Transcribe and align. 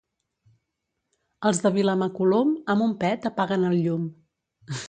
Els 1.49 1.61
de 1.65 1.71
Vilamacolum, 1.77 2.57
amb 2.75 2.89
un 2.89 2.99
pet 3.05 3.31
apaguen 3.33 3.71
el 3.73 3.81
llum. 3.85 4.13